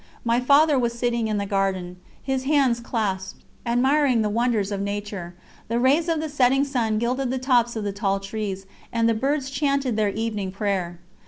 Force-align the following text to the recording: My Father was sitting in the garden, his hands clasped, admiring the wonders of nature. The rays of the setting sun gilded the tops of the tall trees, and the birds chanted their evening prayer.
My 0.25 0.39
Father 0.39 0.79
was 0.79 0.97
sitting 0.97 1.27
in 1.27 1.37
the 1.37 1.45
garden, 1.45 1.97
his 2.23 2.45
hands 2.45 2.79
clasped, 2.79 3.43
admiring 3.67 4.23
the 4.23 4.31
wonders 4.31 4.71
of 4.71 4.81
nature. 4.81 5.35
The 5.67 5.77
rays 5.77 6.09
of 6.09 6.19
the 6.19 6.27
setting 6.27 6.65
sun 6.65 6.97
gilded 6.97 7.29
the 7.29 7.37
tops 7.37 7.75
of 7.75 7.83
the 7.83 7.93
tall 7.93 8.19
trees, 8.19 8.65
and 8.91 9.07
the 9.07 9.13
birds 9.13 9.51
chanted 9.51 9.97
their 9.97 10.09
evening 10.09 10.51
prayer. 10.51 10.97